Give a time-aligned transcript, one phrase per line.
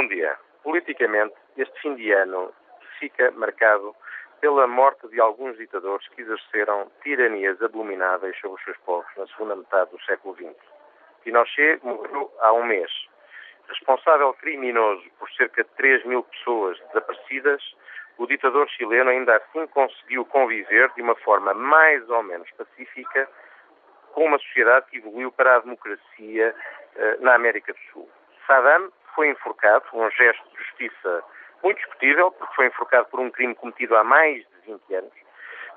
[0.00, 0.34] Bom dia.
[0.62, 2.54] Politicamente, este fim de ano
[2.98, 3.94] fica marcado
[4.40, 9.56] pela morte de alguns ditadores que exerceram tiranias abomináveis sobre os seus povos na segunda
[9.56, 10.56] metade do século XX.
[11.22, 12.90] Pinochet morreu há um mês.
[13.68, 17.62] Responsável criminoso por cerca de 3 mil pessoas desaparecidas,
[18.16, 23.28] o ditador chileno ainda assim conseguiu conviver de uma forma mais ou menos pacífica
[24.14, 26.54] com uma sociedade que evoluiu para a democracia
[26.96, 28.08] eh, na América do Sul.
[28.46, 31.22] Saddam foi enforcado, um gesto de justiça
[31.62, 35.12] muito discutível, porque foi enforcado por um crime cometido há mais de 20 anos,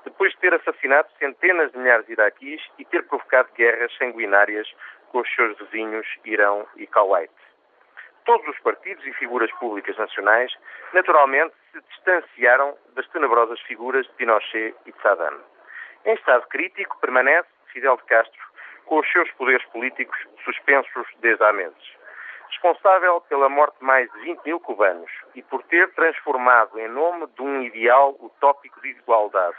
[0.02, 4.66] depois de ter assassinado centenas de milhares de iraquis e ter provocado guerras sanguinárias
[5.12, 7.30] com os seus vizinhos Irão e Kuwait.
[8.24, 10.50] Todos os partidos e figuras públicas nacionais,
[10.94, 15.38] naturalmente, se distanciaram das tenebrosas figuras de Pinochet e de Saddam.
[16.06, 18.42] Em estado crítico permanece Fidel de Castro,
[18.86, 22.03] com os seus poderes políticos suspensos desde há meses
[22.48, 27.26] responsável pela morte de mais de 20 mil cubanos e por ter transformado, em nome
[27.28, 29.56] de um ideal utópico de igualdade,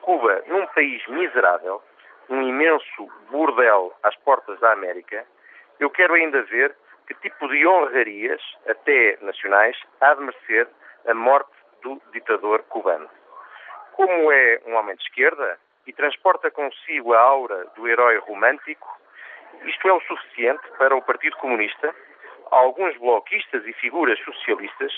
[0.00, 1.82] Cuba num país miserável,
[2.28, 5.26] um imenso bordel às portas da América,
[5.78, 6.74] eu quero ainda ver
[7.06, 10.68] que tipo de honrarias, até nacionais, há de merecer
[11.06, 11.50] a morte
[11.82, 13.08] do ditador cubano.
[13.92, 18.88] Como é um homem de esquerda e transporta consigo a aura do herói romântico,
[19.64, 21.94] isto é o suficiente para o Partido Comunista
[22.50, 24.92] alguns bloquistas e figuras socialistas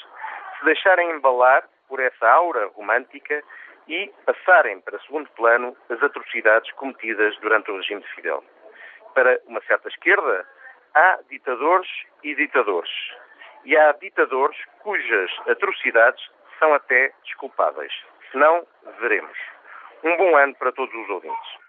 [0.58, 3.42] se deixarem embalar por essa aura romântica
[3.89, 8.42] e passarem para segundo plano as atrocidades cometidas durante o regime de Fidel.
[9.14, 10.46] Para uma certa esquerda,
[10.95, 11.90] há ditadores
[12.23, 12.90] e ditadores.
[13.64, 17.92] E há ditadores cujas atrocidades são até desculpáveis.
[18.30, 18.67] Se não,
[19.01, 19.36] veremos.
[20.02, 21.61] Um bom ano para todos os ouvintes.